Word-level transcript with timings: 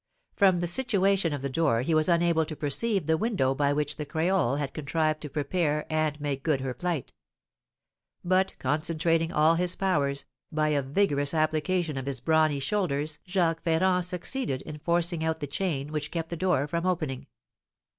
From 0.35 0.61
the 0.61 0.65
situation 0.65 1.31
of 1.31 1.43
the 1.43 1.47
door 1.49 1.83
he 1.83 1.93
was 1.93 2.09
unable 2.09 2.43
to 2.45 2.55
perceive 2.55 3.05
the 3.05 3.17
window 3.19 3.53
by 3.53 3.71
which 3.71 3.97
the 3.97 4.03
creole 4.07 4.55
had 4.55 4.73
contrived 4.73 5.21
to 5.21 5.29
prepare 5.29 5.85
and 5.93 6.19
make 6.19 6.41
good 6.41 6.59
her 6.61 6.73
flight; 6.73 7.13
but 8.23 8.55
concentrating 8.57 9.31
all 9.31 9.53
his 9.57 9.75
powers, 9.75 10.25
by 10.51 10.69
a 10.69 10.81
vigorous 10.81 11.35
application 11.35 11.97
of 11.97 12.07
his 12.07 12.19
brawny 12.19 12.57
shoulders 12.59 13.19
Jacques 13.27 13.61
Ferrand 13.61 14.03
succeeded 14.03 14.63
in 14.63 14.79
forcing 14.79 15.23
out 15.23 15.39
the 15.39 15.45
chain 15.45 15.91
which 15.91 16.09
kept 16.09 16.29
the 16.29 16.35
door 16.35 16.65
from 16.67 16.87
opening. 16.87 17.27